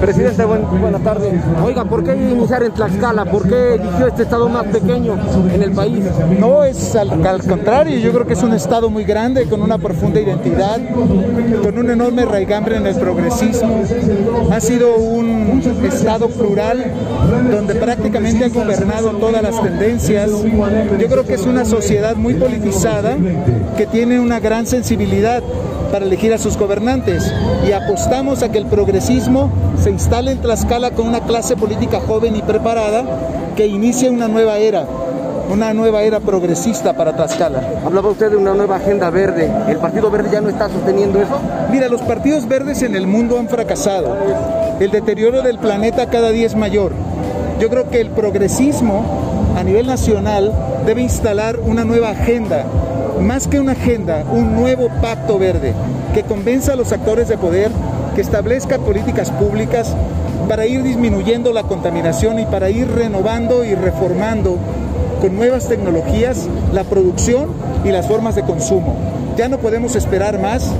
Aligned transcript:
Presidente, 0.00 0.44
buenas 0.44 1.02
tardes. 1.02 1.34
Oiga, 1.62 1.84
¿por 1.84 2.02
qué 2.02 2.14
iniciar 2.14 2.62
en 2.62 2.72
Tlaxcala? 2.72 3.26
¿Por 3.26 3.46
qué 3.46 3.74
eligió 3.74 4.06
este 4.06 4.22
estado 4.22 4.48
más 4.48 4.64
pequeño 4.64 5.14
en 5.52 5.62
el 5.62 5.72
país? 5.72 6.02
No, 6.38 6.64
es 6.64 6.96
al, 6.96 7.10
contrario, 7.46 7.98
yo 7.98 8.10
creo 8.12 8.26
que 8.26 8.32
es 8.32 8.42
un 8.42 8.54
estado 8.54 8.88
muy 8.88 9.04
grande, 9.04 9.44
con 9.44 9.60
una 9.60 9.76
profunda 9.76 10.18
identidad, 10.18 10.78
con 11.62 11.78
un 11.78 11.90
enorme 11.90 12.24
raigambre 12.24 12.76
en 12.76 12.86
el 12.86 12.96
progresismo. 12.96 13.82
Ha 14.50 14.60
sido 14.60 14.96
un 14.96 15.60
estado 15.84 16.28
plural 16.28 16.82
donde 17.50 17.74
prácticamente 17.74 18.46
ha 18.46 18.48
gobernado 18.48 19.10
todas 19.12 19.42
las 19.42 19.62
tendencias. 19.62 20.30
Yo 20.30 21.08
creo 21.08 21.26
que 21.26 21.34
es 21.34 21.44
una 21.44 21.66
sociedad 21.66 22.16
muy 22.16 22.34
politizada 22.34 23.16
que 23.76 23.86
tiene 23.86 24.18
una 24.18 24.40
gran 24.40 24.66
sensibilidad 24.66 25.42
para 25.90 26.04
elegir 26.04 26.32
a 26.32 26.38
sus 26.38 26.56
gobernantes 26.56 27.32
y 27.66 27.72
apostamos 27.72 28.42
a 28.42 28.50
que 28.50 28.58
el 28.58 28.66
progresismo 28.66 29.50
se 29.82 29.90
instale 29.90 30.32
en 30.32 30.38
Tlaxcala 30.38 30.92
con 30.92 31.06
una 31.06 31.20
clase 31.20 31.56
política 31.56 32.00
joven 32.00 32.36
y 32.36 32.42
preparada 32.42 33.04
que 33.56 33.66
inicie 33.66 34.08
una 34.08 34.28
nueva 34.28 34.58
era, 34.58 34.86
una 35.50 35.74
nueva 35.74 36.02
era 36.02 36.20
progresista 36.20 36.92
para 36.92 37.14
Tlaxcala. 37.14 37.62
Hablaba 37.84 38.10
usted 38.10 38.30
de 38.30 38.36
una 38.36 38.54
nueva 38.54 38.76
agenda 38.76 39.10
verde. 39.10 39.50
¿El 39.68 39.78
Partido 39.78 40.10
Verde 40.10 40.30
ya 40.32 40.40
no 40.40 40.48
está 40.48 40.68
sosteniendo 40.68 41.20
eso? 41.20 41.38
Mira, 41.70 41.88
los 41.88 42.02
partidos 42.02 42.46
verdes 42.46 42.82
en 42.82 42.94
el 42.94 43.06
mundo 43.06 43.38
han 43.38 43.48
fracasado. 43.48 44.16
El 44.78 44.90
deterioro 44.90 45.42
del 45.42 45.58
planeta 45.58 46.06
cada 46.06 46.30
día 46.30 46.46
es 46.46 46.54
mayor. 46.54 46.92
Yo 47.58 47.68
creo 47.68 47.90
que 47.90 48.00
el 48.00 48.10
progresismo 48.10 49.04
a 49.56 49.62
nivel 49.62 49.86
nacional 49.86 50.52
debe 50.86 51.02
instalar 51.02 51.58
una 51.58 51.84
nueva 51.84 52.10
agenda 52.10 52.64
más 53.20 53.48
que 53.48 53.60
una 53.60 53.72
agenda, 53.72 54.24
un 54.32 54.56
nuevo 54.56 54.88
pacto 55.00 55.38
verde 55.38 55.74
que 56.14 56.22
convenza 56.22 56.72
a 56.72 56.76
los 56.76 56.92
actores 56.92 57.28
de 57.28 57.38
poder, 57.38 57.70
que 58.14 58.20
establezca 58.20 58.78
políticas 58.78 59.30
públicas 59.30 59.94
para 60.48 60.66
ir 60.66 60.82
disminuyendo 60.82 61.52
la 61.52 61.62
contaminación 61.62 62.38
y 62.38 62.46
para 62.46 62.70
ir 62.70 62.90
renovando 62.90 63.64
y 63.64 63.74
reformando 63.74 64.56
con 65.20 65.36
nuevas 65.36 65.68
tecnologías 65.68 66.48
la 66.72 66.84
producción 66.84 67.50
y 67.84 67.90
las 67.90 68.08
formas 68.08 68.34
de 68.34 68.42
consumo. 68.42 68.96
Ya 69.36 69.48
no 69.48 69.58
podemos 69.58 69.94
esperar 69.96 70.40
más 70.40 70.70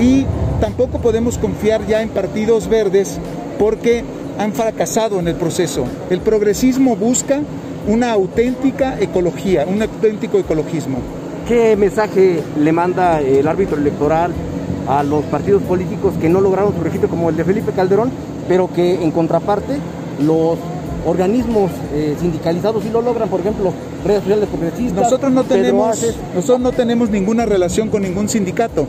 y 0.00 0.24
tampoco 0.60 0.98
podemos 0.98 1.36
confiar 1.36 1.86
ya 1.86 2.02
en 2.02 2.08
partidos 2.08 2.68
verdes 2.68 3.18
porque 3.58 4.04
han 4.38 4.52
fracasado 4.52 5.18
en 5.18 5.28
el 5.28 5.34
proceso. 5.34 5.84
El 6.10 6.20
progresismo 6.20 6.96
busca 6.96 7.40
una 7.86 8.12
auténtica 8.12 8.98
ecología, 9.00 9.66
un 9.68 9.82
auténtico 9.82 10.38
ecologismo. 10.38 10.98
¿Qué 11.46 11.76
mensaje 11.76 12.40
le 12.58 12.72
manda 12.72 13.20
el 13.20 13.48
árbitro 13.48 13.76
electoral 13.76 14.32
a 14.86 15.02
los 15.02 15.24
partidos 15.24 15.62
políticos 15.62 16.14
que 16.20 16.28
no 16.28 16.40
lograron 16.40 16.74
su 16.74 16.82
registro 16.82 17.08
como 17.08 17.30
el 17.30 17.36
de 17.36 17.44
Felipe 17.44 17.72
Calderón, 17.72 18.10
pero 18.48 18.72
que 18.72 19.02
en 19.02 19.10
contraparte 19.10 19.78
los 20.20 20.58
organismos 21.04 21.70
eh, 21.94 22.14
sindicalizados 22.20 22.84
sí 22.84 22.90
lo 22.90 23.02
logran, 23.02 23.28
por 23.28 23.40
ejemplo, 23.40 23.72
redes 24.04 24.22
sociales 24.22 24.48
progresistas. 24.48 25.02
Nosotros 25.02 25.32
no 25.32 25.42
tenemos, 25.42 26.16
nosotros 26.34 26.60
no 26.60 26.72
tenemos 26.72 27.10
ninguna 27.10 27.44
relación 27.44 27.88
con 27.88 28.02
ningún 28.02 28.28
sindicato. 28.28 28.86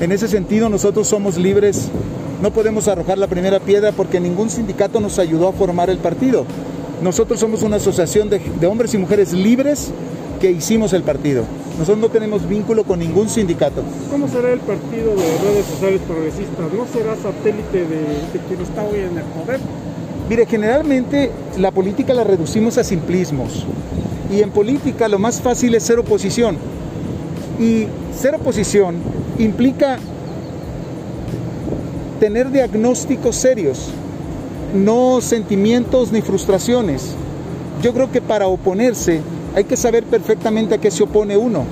En 0.00 0.12
ese 0.12 0.28
sentido, 0.28 0.68
nosotros 0.68 1.08
somos 1.08 1.36
libres. 1.36 1.88
No 2.40 2.52
podemos 2.52 2.86
arrojar 2.86 3.18
la 3.18 3.26
primera 3.26 3.58
piedra 3.58 3.92
porque 3.92 4.20
ningún 4.20 4.50
sindicato 4.50 5.00
nos 5.00 5.18
ayudó 5.18 5.48
a 5.48 5.52
formar 5.52 5.90
el 5.90 5.98
partido. 5.98 6.44
Nosotros 7.02 7.40
somos 7.40 7.62
una 7.62 7.76
asociación 7.76 8.30
de 8.30 8.66
hombres 8.66 8.94
y 8.94 8.98
mujeres 8.98 9.32
libres 9.32 9.90
que 10.40 10.50
hicimos 10.50 10.92
el 10.92 11.02
partido. 11.02 11.44
Nosotros 11.78 11.98
no 11.98 12.08
tenemos 12.08 12.48
vínculo 12.48 12.84
con 12.84 12.98
ningún 12.98 13.28
sindicato. 13.28 13.82
¿Cómo 14.10 14.26
será 14.28 14.50
el 14.50 14.60
partido 14.60 15.10
de 15.10 15.38
redes 15.38 15.66
sociales 15.66 16.00
progresistas? 16.06 16.72
¿No 16.72 16.86
será 16.86 17.14
satélite 17.16 17.84
de, 17.84 18.40
quien 18.48 18.60
está 18.62 18.82
hoy 18.82 19.00
en 19.00 19.18
el 19.18 19.24
poder? 19.24 19.60
Mire, 20.28 20.46
generalmente 20.46 21.30
la 21.58 21.70
política 21.70 22.14
la 22.14 22.24
reducimos 22.24 22.78
a 22.78 22.84
simplismos. 22.84 23.66
Y 24.34 24.40
en 24.40 24.50
política 24.50 25.06
lo 25.08 25.18
más 25.18 25.42
fácil 25.42 25.74
es 25.74 25.82
ser 25.82 25.98
oposición. 25.98 26.56
Y 27.60 27.86
ser 28.18 28.36
oposición 28.36 28.96
implica 29.38 29.98
tener 32.20 32.50
diagnósticos 32.50 33.36
serios, 33.36 33.90
no 34.74 35.20
sentimientos 35.20 36.10
ni 36.10 36.22
frustraciones. 36.22 37.14
Yo 37.82 37.92
creo 37.92 38.10
que 38.10 38.22
para 38.22 38.46
oponerse 38.46 39.20
hay 39.56 39.64
que 39.64 39.76
saber 39.76 40.04
perfectamente 40.04 40.74
a 40.74 40.78
qué 40.78 40.90
se 40.90 41.02
opone 41.02 41.36
uno. 41.36 41.64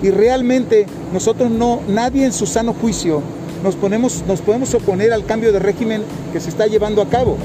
Y 0.00 0.10
realmente 0.10 0.86
nosotros 1.12 1.50
no, 1.50 1.80
nadie 1.88 2.24
en 2.24 2.32
su 2.32 2.46
sano 2.46 2.72
juicio 2.72 3.20
nos, 3.64 3.74
ponemos, 3.74 4.22
nos 4.28 4.40
podemos 4.40 4.72
oponer 4.74 5.12
al 5.12 5.24
cambio 5.24 5.52
de 5.52 5.58
régimen 5.58 6.04
que 6.32 6.38
se 6.38 6.48
está 6.48 6.68
llevando 6.68 7.02
a 7.02 7.08
cabo, 7.08 7.36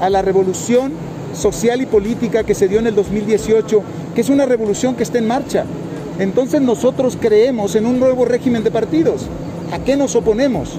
a 0.00 0.10
la 0.10 0.20
revolución 0.20 0.92
social 1.32 1.80
y 1.80 1.86
política 1.86 2.42
que 2.42 2.56
se 2.56 2.66
dio 2.66 2.80
en 2.80 2.88
el 2.88 2.94
2018, 2.96 3.82
que 4.16 4.20
es 4.20 4.28
una 4.28 4.46
revolución 4.46 4.96
que 4.96 5.04
está 5.04 5.18
en 5.18 5.28
marcha. 5.28 5.64
Entonces 6.18 6.60
nosotros 6.60 7.16
creemos 7.20 7.76
en 7.76 7.86
un 7.86 8.00
nuevo 8.00 8.24
régimen 8.24 8.64
de 8.64 8.72
partidos. 8.72 9.26
¿A 9.72 9.78
qué 9.78 9.96
nos 9.96 10.16
oponemos? 10.16 10.72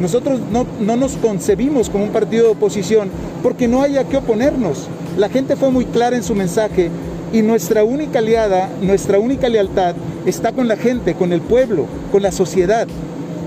Nosotros 0.00 0.38
no, 0.50 0.66
no, 0.80 0.96
nos 0.96 1.16
concebimos 1.16 1.88
como 1.88 2.04
un 2.04 2.10
partido 2.10 2.44
de 2.44 2.52
oposición 2.52 3.10
porque 3.42 3.68
no 3.68 3.80
hay 3.80 3.96
a 3.96 4.04
qué 4.04 4.18
oponernos. 4.18 4.88
La 5.16 5.30
gente 5.30 5.56
fue 5.56 5.70
muy 5.70 5.86
clara 5.86 6.16
en 6.16 6.22
su 6.22 6.34
mensaje 6.34 6.90
y 7.32 7.42
nuestra 7.42 7.82
única 7.82 8.18
aliada, 8.18 8.68
nuestra 8.80 9.18
única 9.18 9.48
lealtad 9.48 9.94
está 10.26 10.52
con 10.52 10.68
la 10.68 10.76
gente, 10.76 11.14
con 11.14 11.32
el 11.32 11.40
pueblo, 11.40 11.86
con 12.10 12.22
la 12.22 12.30
sociedad. 12.30 12.86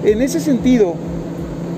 En 0.04 0.22
ese 0.22 0.40
sentido, 0.40 0.96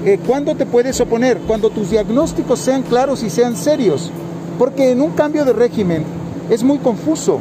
eh, 0.06 0.19
¿cuándo 0.25 0.56
te 0.56 0.66
puedes 0.66 1.00
oponer? 1.01 1.38
Cuando 1.47 1.69
tus 1.69 1.90
diagnósticos 1.90 2.59
sean 2.59 2.84
claros 2.84 3.23
y 3.23 3.29
sean 3.29 3.57
serios. 3.57 4.12
Porque 4.57 4.91
en 4.91 5.01
un 5.01 5.12
cambio 5.12 5.44
de 5.46 5.53
régimen 5.53 6.03
es 6.50 6.63
muy 6.63 6.78
confuso. 6.78 7.40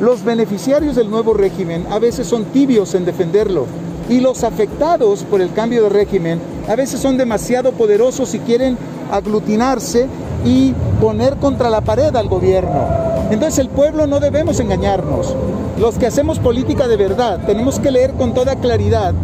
Los 0.00 0.24
beneficiarios 0.24 0.94
del 0.96 1.10
nuevo 1.10 1.32
régimen 1.32 1.86
a 1.90 1.98
veces 1.98 2.26
son 2.26 2.44
tibios 2.46 2.94
en 2.94 3.04
defenderlo 3.04 3.66
y 4.08 4.20
los 4.20 4.44
afectados 4.44 5.22
por 5.24 5.40
el 5.40 5.52
cambio 5.52 5.84
de 5.84 5.88
régimen 5.88 6.40
a 6.68 6.76
veces 6.76 7.00
son 7.00 7.16
demasiado 7.16 7.72
poderosos 7.72 8.34
y 8.34 8.40
quieren 8.40 8.76
aglutinarse 9.10 10.06
y 10.44 10.74
poner 11.00 11.36
contra 11.36 11.70
la 11.70 11.80
pared 11.80 12.14
al 12.14 12.28
gobierno. 12.28 13.01
Entonces 13.32 13.60
el 13.60 13.70
pueblo 13.70 14.06
no 14.06 14.20
debemos 14.20 14.60
engañarnos. 14.60 15.34
Los 15.78 15.96
que 15.96 16.06
hacemos 16.06 16.38
política 16.38 16.86
de 16.86 16.98
verdad 16.98 17.40
tenemos 17.46 17.80
que 17.80 17.90
leer 17.90 18.12
con 18.12 18.34
toda 18.34 18.56
claridad 18.56 19.14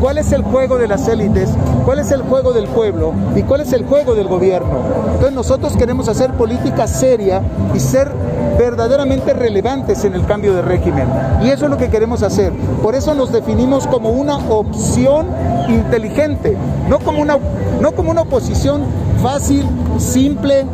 cuál 0.00 0.16
es 0.16 0.32
el 0.32 0.42
juego 0.42 0.78
de 0.78 0.88
las 0.88 1.06
élites, 1.06 1.50
cuál 1.84 1.98
es 1.98 2.10
el 2.10 2.22
juego 2.22 2.54
del 2.54 2.66
pueblo 2.66 3.12
y 3.36 3.42
cuál 3.42 3.60
es 3.60 3.74
el 3.74 3.84
juego 3.84 4.14
del 4.14 4.26
gobierno. 4.26 4.78
Entonces 5.08 5.32
nosotros 5.32 5.76
queremos 5.76 6.08
hacer 6.08 6.32
política 6.32 6.86
seria 6.86 7.42
y 7.74 7.78
ser 7.78 8.10
verdaderamente 8.58 9.34
relevantes 9.34 10.02
en 10.04 10.14
el 10.14 10.24
cambio 10.24 10.54
de 10.54 10.62
régimen. 10.62 11.06
Y 11.42 11.50
eso 11.50 11.66
es 11.66 11.70
lo 11.70 11.76
que 11.76 11.90
queremos 11.90 12.22
hacer. 12.22 12.54
Por 12.82 12.94
eso 12.94 13.14
nos 13.14 13.30
definimos 13.32 13.86
como 13.86 14.08
una 14.08 14.38
opción 14.48 15.26
inteligente, 15.68 16.56
no 16.88 17.00
como 17.00 17.20
una, 17.20 17.36
no 17.82 17.92
como 17.92 18.12
una 18.12 18.22
oposición 18.22 18.80
fácil, 19.22 19.64
simple, 19.98 20.64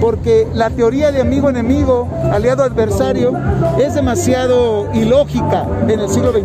porque 0.00 0.46
la 0.54 0.70
teoría 0.70 1.12
de 1.12 1.20
amigo-enemigo, 1.20 2.08
aliado-adversario, 2.32 3.32
es 3.78 3.94
demasiado 3.94 4.88
ilógica 4.94 5.66
en 5.88 6.00
el 6.00 6.08
siglo 6.08 6.32
XXI. 6.32 6.44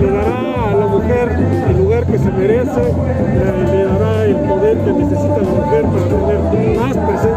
Le 0.00 0.10
dará 0.10 0.70
a 0.70 0.74
la 0.74 0.86
mujer 0.86 1.28
el 1.70 1.78
lugar 1.78 2.06
que 2.06 2.18
se 2.18 2.30
merece, 2.30 2.94
le 3.72 3.84
dará 3.84 4.24
el 4.24 4.36
poder 4.36 4.78
que 4.78 4.92
necesita 4.92 5.38
la 5.38 5.50
mujer 5.50 5.84
para 5.84 6.50
tener 6.50 6.78
más 6.78 6.96
presencia. 6.96 7.35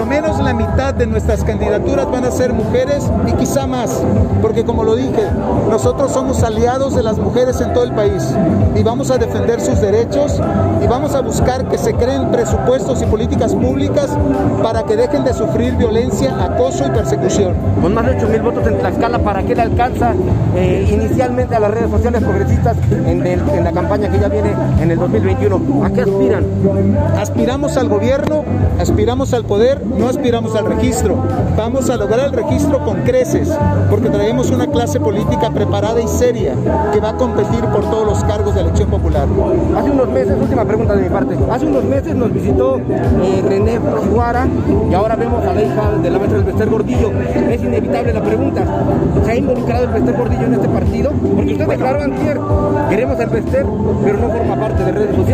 Lo 0.00 0.06
menos 0.06 0.42
la 0.42 0.54
mitad 0.54 0.94
de 0.94 1.06
nuestras 1.06 1.44
candidaturas 1.44 2.10
van 2.10 2.24
a 2.24 2.30
ser 2.30 2.54
mujeres 2.54 3.12
y 3.28 3.32
quizá 3.34 3.66
más, 3.66 4.02
porque 4.40 4.64
como 4.64 4.82
lo 4.82 4.96
dije, 4.96 5.28
nosotros 5.68 6.10
somos 6.10 6.42
aliados 6.42 6.94
de 6.94 7.02
las 7.02 7.18
mujeres 7.18 7.60
en 7.60 7.74
todo 7.74 7.84
el 7.84 7.92
país 7.92 8.34
y 8.74 8.82
vamos 8.82 9.10
a 9.10 9.18
defender 9.18 9.60
sus 9.60 9.78
derechos 9.78 10.40
y 10.82 10.86
vamos 10.86 11.14
a 11.14 11.20
buscar 11.20 11.68
que 11.68 11.76
se 11.76 11.92
creen 11.92 12.30
presupuestos 12.30 13.02
y 13.02 13.04
políticas 13.04 13.54
públicas 13.54 14.16
para 14.62 14.84
que 14.84 14.96
dejen 14.96 15.22
de 15.22 15.34
sufrir 15.34 15.76
violencia, 15.76 16.34
acoso 16.44 16.86
y 16.86 16.90
persecución. 16.92 17.54
Con 17.82 17.92
más 17.92 18.06
de 18.06 18.16
8 18.16 18.28
mil 18.28 18.40
votos 18.40 18.66
en 18.66 18.78
Tlaxcala, 18.78 19.18
¿para 19.18 19.42
qué 19.42 19.54
le 19.54 19.60
alcanza 19.60 20.14
eh, 20.56 20.88
inicialmente 20.90 21.56
a 21.56 21.60
las 21.60 21.72
redes 21.72 21.90
sociales 21.90 22.22
progresistas 22.22 22.74
en, 22.90 23.26
en 23.26 23.64
la 23.64 23.72
campaña 23.72 24.10
que 24.10 24.18
ya 24.18 24.28
viene 24.28 24.54
en 24.80 24.90
el 24.90 24.98
2021? 24.98 25.84
¿A 25.84 25.90
qué 25.90 26.00
aspiran? 26.00 26.46
Aspiramos 27.18 27.76
al 27.76 27.90
gobierno, 27.90 28.44
aspiramos 28.80 29.34
al 29.34 29.44
poder, 29.44 29.89
no 29.96 30.08
aspiramos 30.08 30.54
al 30.54 30.66
registro. 30.66 31.16
Vamos 31.56 31.90
a 31.90 31.96
lograr 31.96 32.26
el 32.26 32.32
registro 32.32 32.84
con 32.84 33.02
creces, 33.02 33.50
porque 33.88 34.08
traemos 34.08 34.50
una 34.50 34.66
clase 34.66 35.00
política 35.00 35.50
preparada 35.50 36.00
y 36.00 36.08
seria 36.08 36.54
que 36.92 37.00
va 37.00 37.10
a 37.10 37.16
competir 37.16 37.60
por 37.66 37.82
todos 37.90 38.06
los 38.06 38.24
cargos 38.24 38.54
de 38.54 38.62
elección 38.62 38.88
popular. 38.90 39.26
Hace 39.76 39.90
unos 39.90 40.08
meses, 40.08 40.36
última 40.40 40.64
pregunta 40.64 40.94
de 40.94 41.02
mi 41.02 41.08
parte, 41.08 41.36
hace 41.50 41.66
unos 41.66 41.84
meses 41.84 42.14
nos 42.14 42.32
visitó 42.32 42.78
eh, 42.78 43.44
René 43.48 43.80
Fujiwara 43.80 44.46
y 44.90 44.94
ahora 44.94 45.16
vemos 45.16 45.44
a 45.44 45.54
la 45.54 45.62
hija 45.62 45.90
de 46.02 46.10
la 46.10 46.18
maestra 46.18 46.38
del 46.38 46.46
Bester 46.46 46.70
Gordillo. 46.70 47.10
Es 47.50 47.62
inevitable 47.62 48.12
la 48.12 48.22
pregunta, 48.22 48.64
¿se 49.24 49.30
ha 49.30 49.36
involucrado 49.36 49.84
el 49.84 49.90
Bester 49.90 50.16
Gordillo 50.16 50.44
en 50.44 50.54
este 50.54 50.68
partido? 50.68 51.10
Porque 51.10 51.52
usted 51.52 51.66
declaró 51.66 52.02
antier, 52.02 52.40
queremos 52.88 53.20
el 53.20 53.30
Bester, 53.30 53.66
pero 54.04 54.18
no 54.18 54.28
forma 54.30 54.56
parte 54.56 54.84
de 54.84 54.92
redes 54.92 55.16
sociales. 55.16 55.29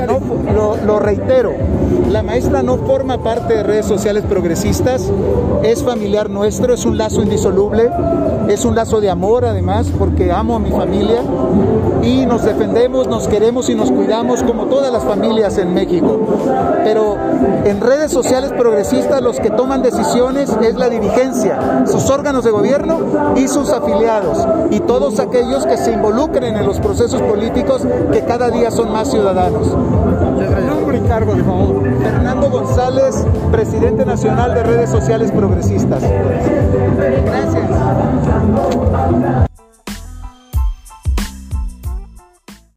Reitero, 1.06 1.54
la 2.10 2.24
maestra 2.24 2.64
no 2.64 2.78
forma 2.78 3.22
parte 3.22 3.54
de 3.54 3.62
redes 3.62 3.86
sociales 3.86 4.24
progresistas, 4.28 5.08
es 5.62 5.84
familiar 5.84 6.28
nuestro, 6.28 6.74
es 6.74 6.84
un 6.84 6.98
lazo 6.98 7.22
indisoluble, 7.22 7.88
es 8.48 8.64
un 8.64 8.75
lazo 8.75 9.00
de 9.00 9.10
amor 9.10 9.44
además, 9.44 9.87
porque 9.98 10.32
amo 10.32 10.56
a 10.56 10.58
mi 10.58 10.70
familia 10.70 11.22
y 12.02 12.26
nos 12.26 12.44
defendemos, 12.44 13.08
nos 13.08 13.26
queremos 13.28 13.69
y 13.69 13.75
nos 13.75 13.90
cuidamos 13.90 14.43
como 14.43 14.66
todas 14.66 14.93
las 14.93 15.04
familias 15.04 15.58
en 15.58 15.75
México. 15.75 16.20
Pero 16.84 17.16
en 17.64 17.81
redes 17.81 18.12
sociales 18.12 18.52
progresistas 18.52 19.20
los 19.20 19.40
que 19.40 19.50
toman 19.50 19.82
decisiones 19.82 20.50
es 20.62 20.75
la 20.76 20.88
dirigencia, 20.88 21.84
sus 21.87 22.08
órganos 22.10 22.44
de 22.44 22.50
gobierno 22.50 23.34
y 23.37 23.48
sus 23.48 23.70
afiliados 23.70 24.46
y 24.70 24.81
todos 24.81 25.19
aquellos 25.19 25.66
que 25.66 25.76
se 25.76 25.92
involucren 25.92 26.56
en 26.56 26.66
los 26.66 26.78
procesos 26.81 27.20
políticos 27.22 27.82
que 28.12 28.25
cada 28.25 28.50
día 28.50 28.70
son 28.70 28.92
más 28.92 29.10
ciudadanos. 29.10 29.69
Favor. 31.44 31.82
Fernando 32.02 32.45
presidente 33.56 34.04
nacional 34.04 34.52
de 34.52 34.62
redes 34.62 34.90
sociales 34.90 35.32
progresistas. 35.32 36.02
Gracias. 37.24 37.70